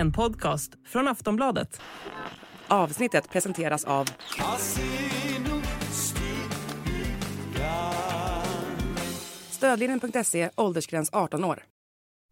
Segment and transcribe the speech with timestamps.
[0.00, 1.80] En podcast från Aftonbladet.
[2.68, 4.08] Avsnittet presenteras av
[9.50, 11.64] Stödlinjen.se, åldersgräns 18 år.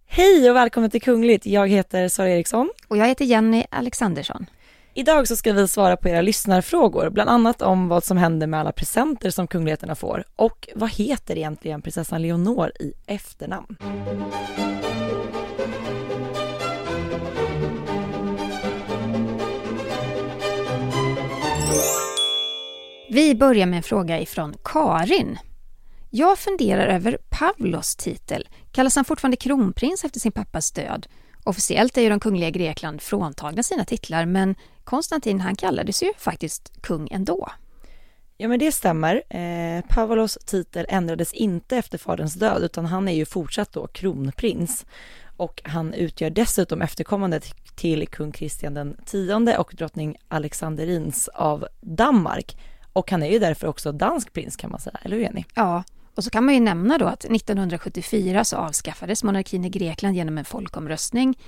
[0.07, 1.47] Hej och välkommen till Kungligt.
[1.47, 2.71] Jag heter Sara Eriksson.
[2.89, 4.47] Och jag heter Jenny Alexandersson.
[4.95, 8.61] Idag så ska vi svara på era lyssnarfrågor, bland annat om vad som händer med
[8.61, 13.77] alla presenter som kungligheterna får och vad heter egentligen prinsessan Leonor i efternamn?
[23.19, 25.39] Vi börjar med en fråga ifrån Karin.
[26.11, 28.49] Jag funderar över Pavlos titel.
[28.73, 31.07] Kallas han fortfarande kronprins efter sin pappas död?
[31.45, 34.55] Officiellt är ju de kungliga Grekland fråntagna sina titlar men
[34.85, 37.49] Konstantin han kallades ju faktiskt kung ändå.
[38.37, 39.23] Ja men det stämmer.
[39.37, 44.87] Eh, Pavlos titel ändrades inte efter faderns död utan han är ju fortsatt då kronprins.
[45.37, 47.41] Och han utgör dessutom efterkommande
[47.77, 52.57] till kung Kristian den tionde och drottning Alexanderins av Danmark.
[52.99, 55.45] Och han är ju därför också dansk prins kan man säga, eller hur Jenny?
[55.55, 60.17] Ja, och så kan man ju nämna då att 1974 så avskaffades monarkin i Grekland
[60.17, 61.39] genom en folkomröstning.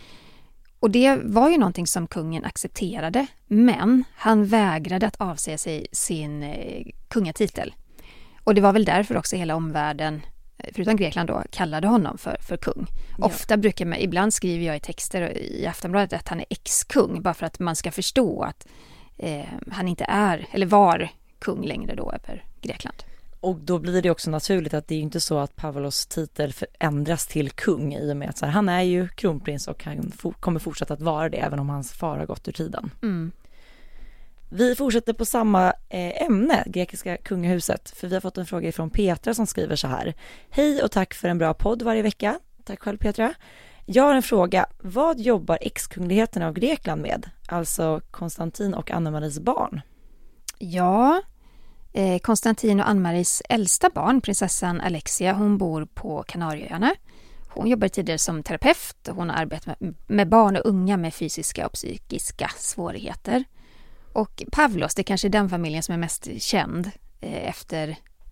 [0.80, 6.42] Och det var ju någonting som kungen accepterade, men han vägrade att avsäga sig sin
[6.42, 7.74] eh, kungatitel.
[8.44, 10.22] Och det var väl därför också hela omvärlden,
[10.58, 12.86] eh, förutom Grekland då, kallade honom för, för kung.
[13.18, 13.26] Ja.
[13.26, 17.34] Ofta brukar man, ibland skriver jag i texter i Aftonbladet att han är ex-kung, bara
[17.34, 18.66] för att man ska förstå att
[19.18, 21.10] eh, han inte är, eller var
[21.40, 23.02] kung längre då över Grekland.
[23.40, 27.26] Och då blir det också naturligt att det är inte så att Pavlos titel ändras
[27.26, 30.94] till kung i och med att här, han är ju kronprins och han kommer fortsätta
[30.94, 32.90] att vara det även om hans far har gått ur tiden.
[33.02, 33.32] Mm.
[34.52, 38.90] Vi fortsätter på samma eh, ämne, grekiska kungahuset, för vi har fått en fråga från
[38.90, 40.14] Petra som skriver så här.
[40.50, 42.40] Hej och tack för en bra podd varje vecka.
[42.64, 43.34] Tack själv Petra.
[43.86, 44.66] Jag har en fråga.
[44.78, 47.30] Vad jobbar ex-kungligheterna av Grekland med?
[47.48, 49.80] Alltså Konstantin och Anna-Maries barn.
[50.58, 51.22] Ja,
[51.92, 56.94] Eh, Konstantin och Ann-Maries äldsta barn, prinsessan Alexia, hon bor på Kanarieöarna.
[57.48, 61.66] Hon jobbar tidigare som terapeut och hon har arbetat med barn och unga med fysiska
[61.66, 63.44] och psykiska svårigheter.
[64.12, 66.90] Och Pavlos, det är kanske är den familjen som är mest känd
[67.20, 67.88] eh, efter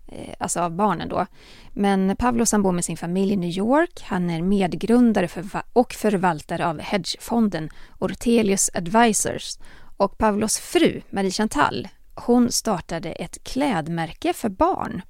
[0.07, 1.25] eh, alltså av barnen då.
[1.73, 4.01] Men Pavlos han bor med sin familj i New York.
[4.03, 5.29] Han är medgrundare
[5.73, 9.57] och förvaltare av hedgefonden Ortelius Advisors.
[9.97, 11.87] Och Pavlos fru, Marie Chantal,
[12.25, 15.01] hon startade ett klädmärke för barn.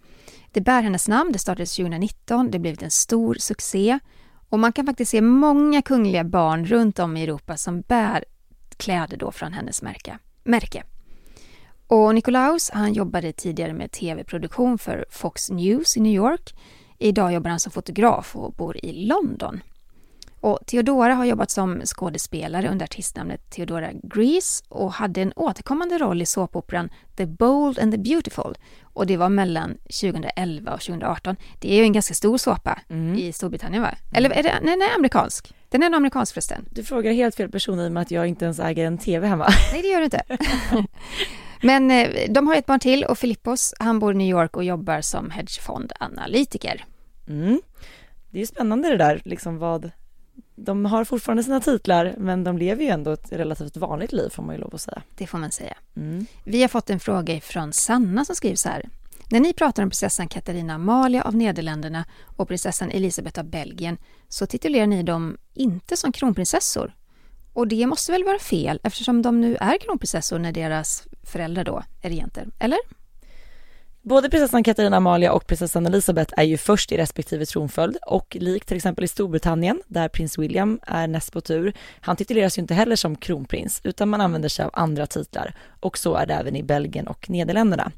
[0.51, 3.99] Det bär hennes namn, det startades 2019, det blev en stor succé
[4.49, 8.25] och man kan faktiskt se många kungliga barn runt om i Europa som bär
[8.77, 10.17] kläder då från hennes märke.
[10.43, 10.83] märke.
[11.87, 16.55] Och Nikolaus, han jobbade tidigare med tv-produktion för Fox News i New York.
[16.97, 19.61] Idag jobbar han som fotograf och bor i London.
[20.41, 26.21] Och Theodora har jobbat som skådespelare under artistnamnet Theodora Grease och hade en återkommande roll
[26.21, 28.57] i såpoperan The Bold and the Beautiful.
[28.83, 31.35] Och det var mellan 2011 och 2018.
[31.59, 33.15] Det är ju en ganska stor såpa mm.
[33.15, 33.95] i Storbritannien va?
[34.13, 35.53] Eller är det, nej, den är amerikansk.
[35.69, 36.65] Den är amerikansk förresten.
[36.71, 39.27] Du frågar helt fel person i och med att jag inte ens äger en TV
[39.27, 39.49] hemma.
[39.73, 40.23] Nej, det gör du inte.
[41.61, 44.63] Men eh, de har ett barn till och Filippos, han bor i New York och
[44.63, 46.85] jobbar som hedgefondanalytiker.
[47.27, 47.61] Mm.
[48.29, 49.91] Det är spännande det där, liksom vad
[50.65, 54.43] de har fortfarande sina titlar men de lever ju ändå ett relativt vanligt liv får
[54.43, 55.01] man ju lov att säga.
[55.15, 55.77] Det får man säga.
[55.95, 56.25] Mm.
[56.43, 58.89] Vi har fått en fråga från Sanna som skriver så här.
[59.31, 62.05] När ni pratar om prinsessan Katarina Amalia av Nederländerna
[62.37, 63.97] och prinsessan Elisabeth av Belgien
[64.27, 66.95] så titulerar ni dem inte som kronprinsessor.
[67.53, 71.83] Och det måste väl vara fel eftersom de nu är kronprinsessor när deras föräldrar då
[72.01, 72.79] är regenter, eller?
[74.09, 78.67] Både prinsessan Katarina Amalia och prinsessan Elizabeth är ju först i respektive tronföljd och likt
[78.67, 82.73] till exempel i Storbritannien där prins William är näst på tur, han tituleras ju inte
[82.73, 86.55] heller som kronprins utan man använder sig av andra titlar och så är det även
[86.55, 87.91] i Belgien och Nederländerna.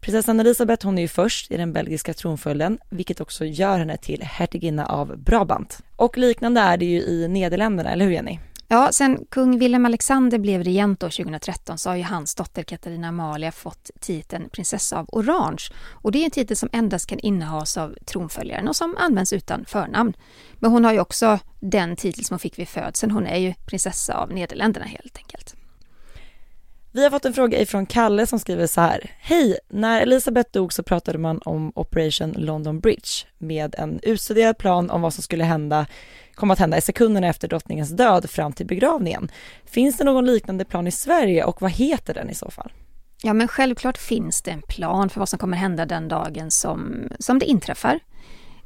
[0.00, 4.22] Prinsessan Elisabeth hon är ju först i den belgiska tronföljden vilket också gör henne till
[4.22, 5.78] hertiginna av Brabant.
[5.96, 8.38] Och liknande är det ju i Nederländerna, eller hur Jenny?
[8.74, 13.08] Ja, sen kung Wilhelm Alexander blev regent år 2013 så har ju hans dotter Katarina
[13.08, 15.62] Amalia fått titeln prinsessa av Orange.
[15.92, 19.64] Och det är en titel som endast kan innehas av tronföljaren och som används utan
[19.64, 20.16] förnamn.
[20.54, 23.12] Men hon har ju också den titel som hon fick vid födseln.
[23.12, 25.54] Hon är ju prinsessa av Nederländerna helt enkelt.
[26.94, 29.10] Vi har fått en fråga ifrån Kalle som skriver så här.
[29.18, 29.58] Hej!
[29.68, 35.02] När Elisabeth dog så pratade man om Operation London Bridge med en utstuderad plan om
[35.02, 35.86] vad som skulle hända
[36.34, 39.30] komma att hända i sekunderna efter drottningens död fram till begravningen.
[39.64, 42.72] Finns det någon liknande plan i Sverige och vad heter den i så fall?
[43.22, 47.08] Ja men självklart finns det en plan för vad som kommer hända den dagen som,
[47.18, 48.00] som det inträffar.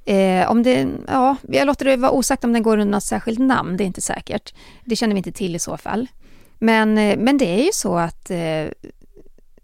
[0.04, 3.38] Eh, om det, ja, jag låter det vara osagt om den går under något särskilt
[3.38, 4.54] namn, det är inte säkert.
[4.84, 6.06] Det känner vi inte till i så fall.
[6.58, 8.66] Men, eh, men det är ju så att eh,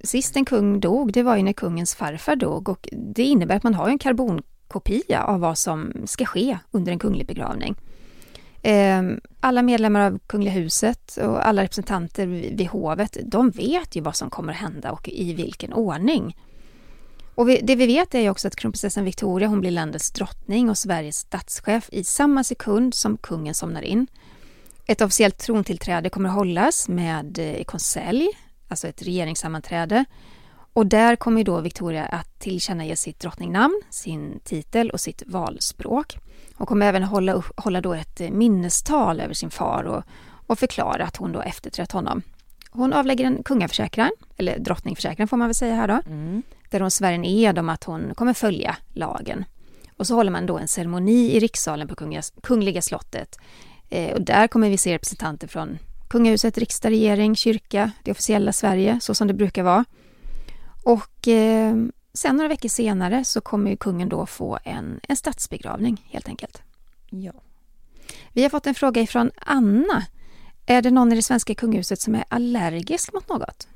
[0.00, 3.62] sist en kung dog, det var ju när kungens farfar dog och det innebär att
[3.62, 7.74] man har en karbonkopia av vad som ska ske under en kunglig begravning.
[8.62, 9.02] Eh,
[9.40, 14.30] alla medlemmar av Kungliga huset och alla representanter vid hovet, de vet ju vad som
[14.30, 16.36] kommer att hända och i vilken ordning.
[17.34, 20.70] Och vi, det vi vet är ju också att kronprinsessan Victoria hon blir landets drottning
[20.70, 24.06] och Sveriges statschef i samma sekund som kungen somnar in.
[24.86, 28.28] Ett officiellt trontillträde kommer att hållas med eh, konselj,
[28.68, 30.04] alltså ett regeringssammanträde.
[30.72, 36.18] Och där kommer då Victoria att tillkännage sitt drottningnamn, sin titel och sitt valspråk.
[36.54, 40.04] Hon kommer även hålla, hålla då ett eh, minnestal över sin far och,
[40.46, 42.22] och förklara att hon då efterträtt honom.
[42.70, 46.42] Hon avlägger en kungaförsäkran, eller drottningförsäkran får man väl säga här då, mm.
[46.70, 49.44] där hon svär en ed om att hon kommer följa lagen.
[49.96, 53.38] Och så håller man då en ceremoni i rikssalen på Kungliga, Kungliga slottet.
[53.90, 55.78] Eh, och där kommer vi se representanter från
[56.08, 59.84] kungahuset, riksdag, regering, kyrka, det officiella Sverige, så som det brukar vara.
[60.84, 61.76] Och eh,
[62.14, 66.62] sen några veckor senare så kommer kungen då få en, en statsbegravning helt enkelt.
[67.10, 67.32] Ja.
[68.32, 70.04] Vi har fått en fråga ifrån Anna
[70.66, 73.68] är det någon i det svenska kungahuset som är allergisk mot något?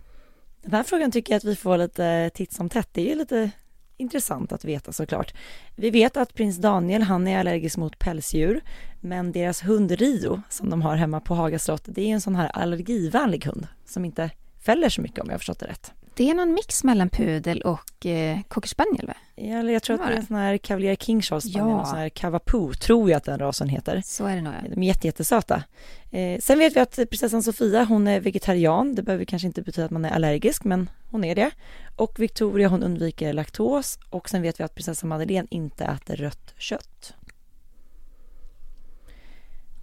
[0.63, 2.89] Den här frågan tycker jag att vi får lite titt som tätt.
[2.93, 3.51] Det är ju lite
[3.99, 5.35] intressant att veta såklart.
[5.77, 8.61] Vi vet att prins Daniel, han är allergisk mot pälsdjur,
[9.01, 12.37] men deras hund Rio som de har hemma på Haga slott, det är en sån
[12.37, 14.31] här allergivänlig hund som inte
[14.61, 15.93] fäller så mycket om jag har förstått det rätt.
[16.19, 19.15] Det är någon mix mellan pudel och eh, cocker spaniel va?
[19.35, 21.81] Ja, jag tror att det är en sån här Cavalier King Charles spaniel, ja.
[21.81, 24.03] en sån här Cavapoo, tror jag att den rasen heter.
[24.05, 24.69] Så är det nog ja.
[24.75, 25.63] De är jätte, jättesöta.
[26.11, 28.95] Eh, sen vet vi att prinsessan Sofia, hon är vegetarian.
[28.95, 31.51] Det behöver kanske inte betyda att man är allergisk, men hon är det.
[31.97, 33.99] Och Victoria, hon undviker laktos.
[34.11, 37.15] Och sen vet vi att prinsessan Madeleine inte äter rött kött.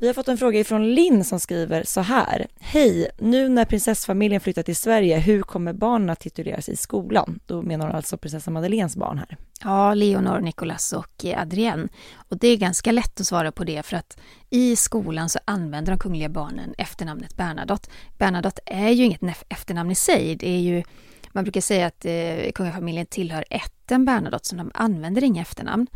[0.06, 2.48] Vi har fått en fråga ifrån Linn som skriver så här.
[2.60, 3.10] Hej!
[3.19, 7.40] Nu när prinsessfamiljen flyttar till Sverige, hur kommer barnen att tituleras i skolan?
[7.46, 9.38] Då menar hon alltså prinsessa Madeleines barn här.
[9.63, 11.88] Ja, Leonor, Nicolas och eh, Adrienne.
[12.30, 14.18] Och det är ganska lätt att svara på det för att
[14.50, 17.90] i skolan så använder de kungliga barnen efternamnet Bernadotte.
[18.18, 20.36] Bernadotte är ju inget efternamn i sig.
[20.36, 20.84] Det är ju,
[21.31, 25.88] man brukar säga att eh, kungafamiljen tillhör ätten Bernadotte, så de använder inga efternamn.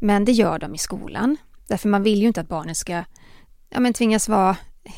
[0.00, 1.36] Men det gör de i skolan.
[1.68, 3.04] Därför man vill ju inte att barnen ska
[3.74, 4.56] ja, men tvingas vara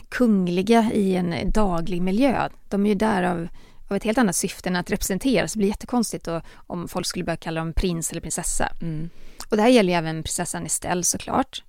[0.08, 2.48] kungliga i en daglig miljö.
[2.68, 3.48] De är ju där av,
[3.88, 7.06] av ett helt annat syfte än att representera, så det blir jättekonstigt då, om folk
[7.06, 8.68] skulle börja kalla dem prins eller prinsessa.
[8.82, 9.10] Mm.
[9.50, 11.62] Och det här gäller ju även prinsessan Estelle såklart.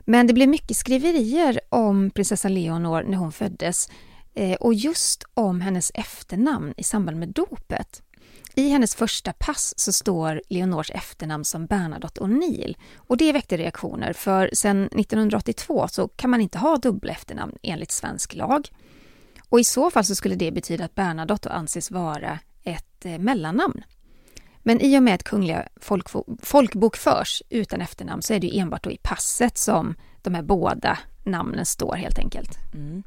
[0.00, 3.88] Men det blev mycket skriverier om prinsessan Leonor när hon föddes
[4.34, 8.02] eh, och just om hennes efternamn i samband med dopet.
[8.54, 14.12] I hennes första pass så står Leonors efternamn som Bernadotte O'Neill och det väckte reaktioner
[14.12, 18.68] för sedan 1982 så kan man inte ha dubbla efternamn enligt svensk lag.
[19.48, 23.84] Och i så fall så skulle det betyda att Bernadotte anses vara ett eh, mellannamn.
[24.58, 25.68] Men i och med att kungliga
[26.42, 31.66] folkbokförs utan efternamn så är det enbart då i passet som de här båda namnen
[31.66, 32.58] står helt enkelt.
[32.74, 33.02] Mm.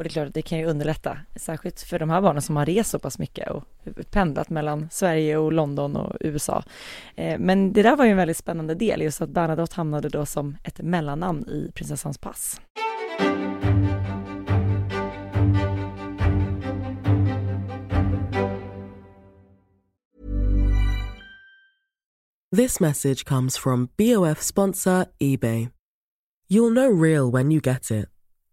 [0.00, 2.56] Och det är klart att det kan ju underlätta, särskilt för de här barnen som
[2.56, 3.64] har rest så pass mycket och
[4.10, 6.62] pendlat mellan Sverige och London och USA.
[7.14, 10.26] Eh, men det där var ju en väldigt spännande del, just att Bernadotte hamnade då
[10.26, 12.60] som ett mellannamn i prinsessans pass.
[22.56, 25.68] This message comes from BOF sponsor Ebay.
[26.48, 28.19] You'll know real when you get it.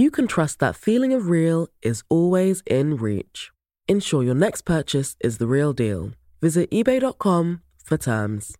[0.00, 3.50] you can trust that feeling of real is always in reach.
[3.88, 6.10] Ensure your next purchase is the real deal.
[6.40, 8.56] Visit eBay.com for terms.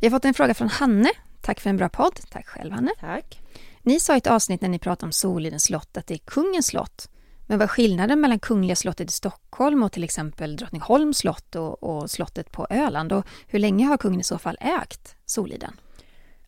[0.00, 1.10] Vi har fått en fråga från Hanne.
[1.40, 2.20] Tack för en bra podd.
[2.30, 2.90] Tack själv Hanne.
[3.00, 3.40] Tack.
[3.82, 6.66] Ni sa i ett avsnitt när ni pratade om Solidens slott att det är kungens
[6.66, 7.08] slott.
[7.46, 11.82] Men vad är skillnaden mellan Kungliga slottet i Stockholm och till exempel Drottningholms slott och,
[11.82, 13.12] och slottet på Öland?
[13.12, 15.72] Och hur länge har kungen i så fall ägt Soliden?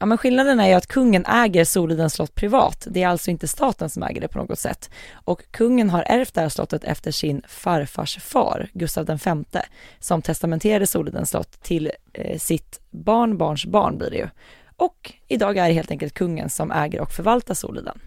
[0.03, 2.87] Ja, men skillnaden är ju att kungen äger Solidens slott privat.
[2.91, 4.91] Det är alltså inte staten som äger det på något sätt.
[5.13, 9.61] Och kungen har ärvt det här slottet efter sin farfars far, Gustav V,
[9.99, 14.29] som testamenterade Solidens slott till eh, sitt barnbarns barn blir det ju.
[14.77, 18.01] Och idag är det helt enkelt kungen som äger och förvaltar Soliden.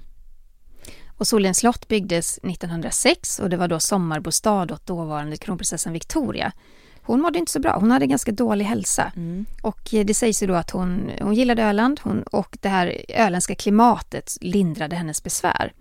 [1.18, 6.52] Och Solens slott byggdes 1906 och det var då sommarbostad åt dåvarande kronprinsessan Victoria.
[7.06, 9.12] Hon mådde inte så bra, hon hade ganska dålig hälsa.
[9.16, 9.46] Mm.
[9.62, 13.06] Och eh, det sägs ju då att hon, hon gillade Öland hon, och det här
[13.10, 15.74] öländska klimatet lindrade hennes besvär.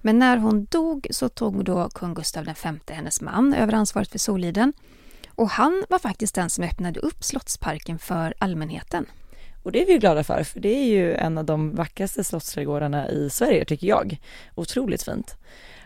[0.00, 2.52] Men när hon dog så tog då kung Gustav V,
[2.88, 4.72] hennes man, över ansvaret för Soliden.
[5.34, 9.06] Och han var faktiskt den som öppnade upp Slottsparken för allmänheten.
[9.62, 13.08] Och det är vi glada för, för det är ju en av de vackraste slottsträdgårdarna
[13.08, 14.20] i Sverige tycker jag.
[14.54, 15.36] Otroligt fint.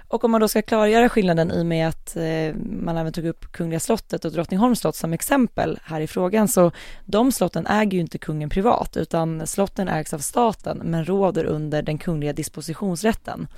[0.08, 3.26] Och om man då ska klargöra skillnaden i och med att eh, man även tog
[3.26, 6.70] upp Kungliga slottet och Drottningholms slott som exempel här i frågan, så
[7.04, 11.82] de slotten äger ju inte kungen privat, utan slotten ägs av staten, men råder under
[11.82, 13.48] den kungliga dispositionsrätten.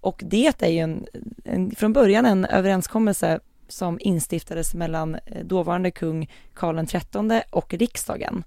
[0.00, 1.06] Och det är ju en,
[1.44, 8.44] en, från början en överenskommelse som instiftades mellan eh, dåvarande kung Karl XIII och riksdagen.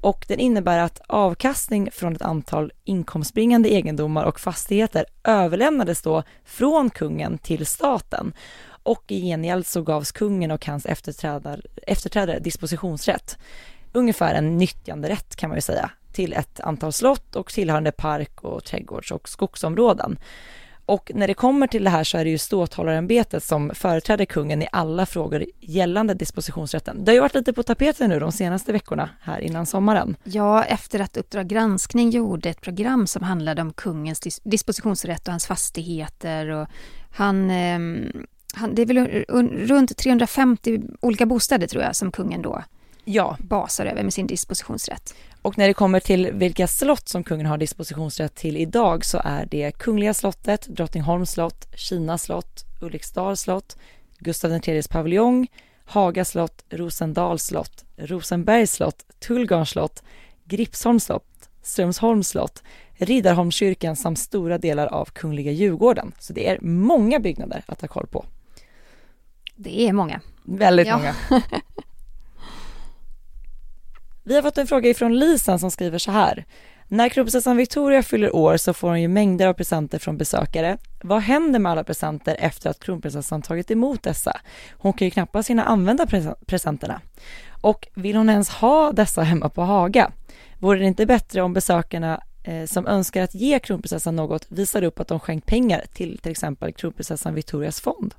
[0.00, 6.90] Och den innebär att avkastning från ett antal inkomstbringande egendomar och fastigheter överlämnades då från
[6.90, 8.32] kungen till staten.
[8.66, 13.38] Och i gengäld så gavs kungen och hans efterträdare, efterträdare dispositionsrätt,
[13.92, 18.64] ungefär en nyttjanderätt kan man ju säga, till ett antal slott och tillhörande park och
[18.64, 20.18] trädgårds och skogsområden.
[20.86, 24.62] Och när det kommer till det här så är det ju ståthållarämbetet som företräder kungen
[24.62, 27.04] i alla frågor gällande dispositionsrätten.
[27.04, 30.16] Det har ju varit lite på tapeten nu de senaste veckorna här innan sommaren.
[30.24, 35.32] Ja, efter att Uppdrag granskning gjorde ett program som handlade om kungens dis dispositionsrätt och
[35.32, 36.68] hans fastigheter och
[37.10, 37.78] han eh,
[38.56, 39.24] han, det är väl
[39.66, 42.62] runt 350 olika bostäder tror jag som kungen då
[43.04, 43.36] ja.
[43.40, 45.14] basar över med sin dispositionsrätt.
[45.44, 49.46] Och när det kommer till vilka slott som kungen har dispositionsrätt till idag så är
[49.50, 53.76] det Kungliga slottet, Drottningholms slott, Kina slott, Ulriksdals slott,
[54.18, 55.46] Gustav IIIs paviljong,
[55.84, 60.02] Haga slott, Rosendals slott, Rosenbergs slott, Tullgarns slott,
[60.44, 66.12] Gripsholms slott, Strömsholms slott, Riddarholmskyrkan samt stora delar av Kungliga Djurgården.
[66.18, 68.24] Så det är många byggnader att ha koll på.
[69.56, 70.20] Det är många.
[70.44, 70.96] Väldigt ja.
[70.96, 71.14] många.
[74.26, 76.44] Vi har fått en fråga ifrån Lisen som skriver så här.
[76.88, 80.78] När kronprinsessan Victoria fyller år så får hon ju mängder av presenter från besökare.
[81.02, 84.40] Vad händer med alla presenter efter att kronprinsessan tagit emot dessa?
[84.72, 86.06] Hon kan ju knappast hinna använda
[86.46, 87.00] presenterna.
[87.60, 90.10] Och vill hon ens ha dessa hemma på Haga?
[90.58, 95.00] Vore det inte bättre om besökarna eh, som önskar att ge kronprinsessan något visar upp
[95.00, 98.14] att de skänkt pengar till till exempel kronprinsessan Victorias fond?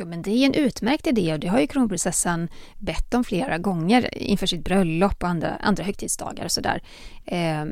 [0.00, 3.58] Jo, men det är en utmärkt idé och det har ju kronprinsessan bett om flera
[3.58, 6.82] gånger inför sitt bröllop och andra, andra högtidsdagar och sådär.
[7.24, 7.64] Eh,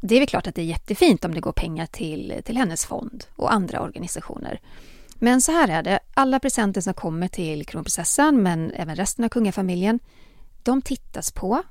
[0.00, 2.86] det är väl klart att det är jättefint om det går pengar till, till hennes
[2.86, 4.60] fond och andra organisationer.
[5.18, 9.28] Men så här är det, alla presenter som kommer till kronprinsessan, men även resten av
[9.28, 9.98] kungafamiljen,
[10.62, 11.62] de tittas på,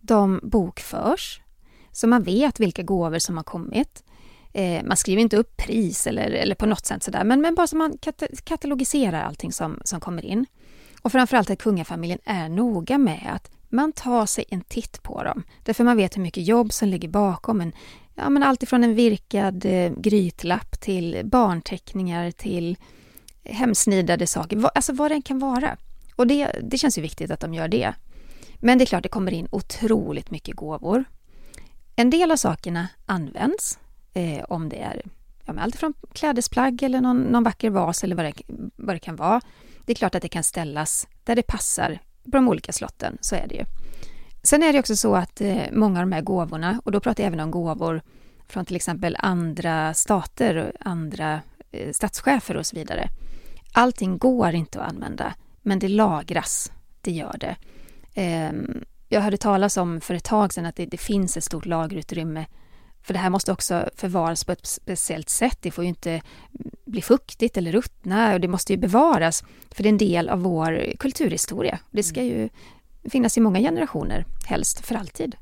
[0.00, 1.40] de bokförs,
[1.92, 4.04] så man vet vilka gåvor som har kommit.
[4.54, 7.66] Eh, man skriver inte upp pris eller, eller på något sätt sådär, men, men bara
[7.66, 10.46] så man kat katalogiserar allting som, som kommer in.
[11.02, 15.42] Och framförallt att kungafamiljen är noga med att man tar sig en titt på dem.
[15.62, 17.72] Därför man vet hur mycket jobb som ligger bakom en
[18.14, 22.76] Ja, men allt ifrån en virkad eh, grytlapp till barnteckningar till
[23.44, 25.76] hemsnidade saker, alltså vad det än kan vara.
[26.16, 27.94] Och det, det känns ju viktigt att de gör det.
[28.56, 31.04] Men det är klart, det kommer in otroligt mycket gåvor.
[31.96, 33.78] En del av sakerna används
[34.14, 35.02] eh, om det är
[35.44, 38.32] ja, allt från klädesplagg eller någon, någon vacker vas eller vad det,
[38.76, 39.40] vad det kan vara.
[39.84, 43.34] Det är klart att det kan ställas där det passar på de olika slotten, så
[43.34, 43.64] är det ju.
[44.42, 47.22] Sen är det också så att eh, många av de här gåvorna, och då pratar
[47.22, 48.02] jag även om gåvor
[48.48, 51.40] från till exempel andra stater, och andra
[51.70, 53.08] eh, statschefer och så vidare.
[53.72, 57.56] Allting går inte att använda, men det lagras, det gör det.
[58.14, 58.52] Eh,
[59.08, 62.46] jag hörde talas om för ett tag sedan att det, det finns ett stort lagerutrymme
[63.04, 65.58] för det här måste också förvaras på ett speciellt sätt.
[65.60, 66.22] Det får ju inte
[66.84, 69.44] bli fuktigt eller ruttna och det måste ju bevaras.
[69.70, 71.78] För det är en del av vår kulturhistoria.
[71.90, 72.48] Det ska ju
[73.10, 75.36] finnas i många generationer, helst för alltid.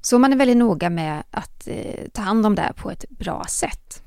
[0.00, 3.04] Så man är väldigt noga med att eh, ta hand om det här på ett
[3.08, 4.02] bra sätt.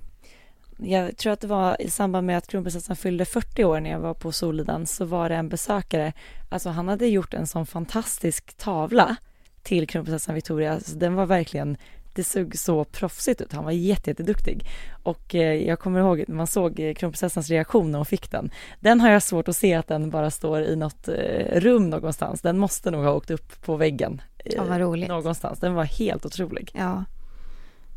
[0.77, 3.99] Jag tror att det var i samband med att kronprinsessan fyllde 40 år när jag
[3.99, 6.13] var på Soliden så var det en besökare,
[6.49, 9.15] alltså han hade gjort en sån fantastisk tavla
[9.63, 10.73] till kronprinsessan Victoria.
[10.73, 11.77] Alltså, den var verkligen
[12.13, 13.53] det såg så proffsigt ut.
[13.53, 14.65] Han var jätteduktig.
[15.03, 18.51] Och eh, jag kommer ihåg när man såg eh, kronprinsessans reaktion när hon fick den.
[18.79, 22.41] Den har jag svårt att se att den bara står i något eh, rum någonstans.
[22.41, 24.21] Den måste nog ha åkt upp på väggen.
[24.43, 25.09] Ja, vad roligt.
[25.09, 25.59] Någonstans.
[25.59, 26.71] Den var helt otrolig.
[26.73, 27.03] Ja,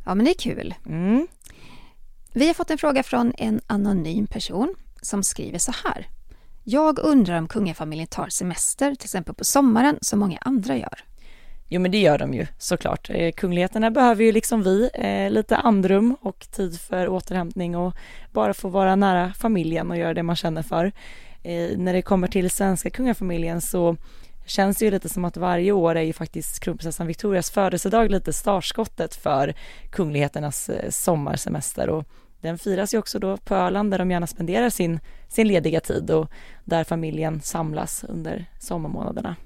[0.05, 0.75] ja men det är kul.
[0.87, 1.27] Mm.
[2.33, 6.09] Vi har fått en fråga från en anonym person som skriver så här.
[6.65, 11.05] Jag undrar om kungafamiljen tar semester, till exempel på sommaren, som många andra gör.
[11.75, 13.11] Jo men det gör de ju såklart.
[13.11, 17.95] Eh, kungligheterna behöver ju liksom vi eh, lite andrum och tid för återhämtning och
[18.33, 20.85] bara få vara nära familjen och göra det man känner för.
[21.43, 23.97] Eh, när det kommer till svenska kungafamiljen så
[24.47, 28.33] känns det ju lite som att varje år är ju faktiskt kronprinsessan Victorias födelsedag lite
[28.33, 29.55] startskottet för
[29.91, 32.05] kungligheternas eh, sommarsemester och
[32.41, 36.11] den firas ju också då på Öland där de gärna spenderar sin, sin lediga tid
[36.11, 36.31] och
[36.65, 39.37] där familjen samlas under sommarmånaderna.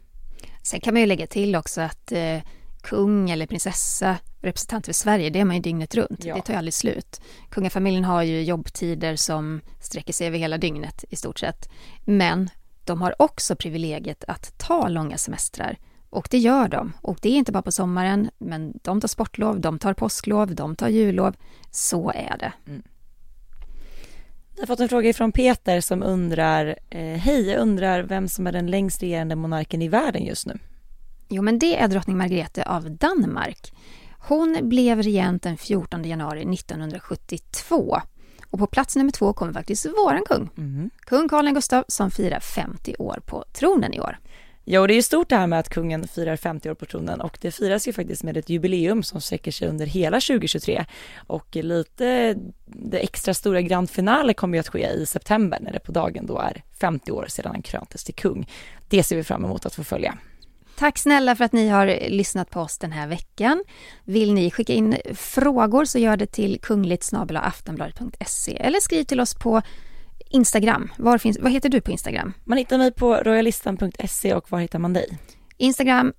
[0.67, 2.39] Sen kan man ju lägga till också att eh,
[2.83, 6.25] kung eller prinsessa, representant för Sverige, det är man ju dygnet runt.
[6.25, 6.35] Ja.
[6.35, 7.21] Det tar ju aldrig slut.
[7.51, 11.69] Kungafamiljen har ju jobbtider som sträcker sig över hela dygnet i stort sett.
[12.05, 12.51] Men
[12.85, 15.79] de har också privilegiet att ta långa semestrar.
[16.11, 16.93] Och det gör de.
[17.03, 20.77] Och det är inte bara på sommaren, men de tar sportlov, de tar påsklov, de
[20.77, 21.37] tar jullov.
[21.71, 22.53] Så är det.
[24.57, 28.47] Vi har fått en fråga från Peter som undrar, eh, hej, jag undrar vem som
[28.47, 30.59] är den längst regerande monarken i världen just nu?
[31.29, 33.73] Jo, men det är drottning Margrethe av Danmark.
[34.19, 38.01] Hon blev regent den 14 januari 1972.
[38.51, 40.51] Och på plats nummer två kommer faktiskt våran kung.
[40.57, 40.91] Mm.
[41.01, 44.19] Kung Carl Gustaf som firar 50 år på tronen i år.
[44.69, 46.87] Ja, och det är ju stort det här med att kungen firar 50 år på
[46.87, 50.85] tronen och det firas ju faktiskt med ett jubileum som sträcker sig under hela 2023
[51.27, 55.81] och lite det extra stora grand finale kommer ju att ske i september när det
[55.81, 58.51] på dagen då är 50 år sedan han kröntes till kung.
[58.89, 60.19] Det ser vi fram emot att få följa.
[60.79, 63.65] Tack snälla för att ni har lyssnat på oss den här veckan.
[64.05, 67.13] Vill ni skicka in frågor så gör det till kungligt
[68.57, 69.63] eller skriv till oss på
[70.31, 70.93] Instagram.
[70.97, 72.33] Var finns, vad heter du på Instagram?
[72.45, 75.19] Man hittar mig på royalistan.se och var hittar man dig?
[75.57, 76.13] Instagram,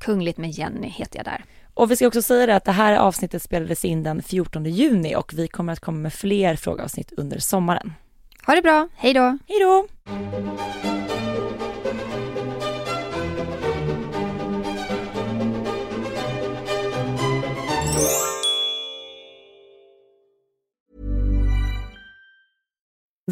[0.00, 1.44] kungligt med Jenny heter jag där.
[1.74, 5.16] Och vi ska också säga det att det här avsnittet spelades in den 14 juni
[5.16, 7.92] och vi kommer att komma med fler frågeavsnitt under sommaren.
[8.46, 9.38] Ha det bra, hej då!
[9.48, 9.86] Hej då!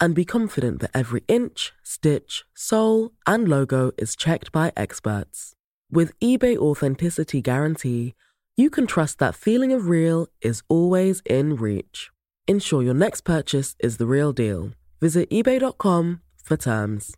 [0.00, 5.52] and be confident that every inch, stitch, sole, and logo is checked by experts.
[5.90, 8.14] With eBay Authenticity Guarantee,
[8.56, 12.10] you can trust that feeling of real is always in reach.
[12.46, 14.70] Ensure your next purchase is the real deal.
[15.00, 17.14] Visit eBay.com for terms.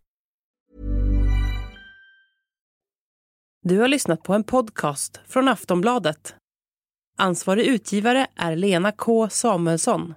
[3.62, 6.34] Du har lyssnat på en podcast från Aftonbladet.
[7.18, 10.14] Ansvarig utgivare är Lena K Samuelsson.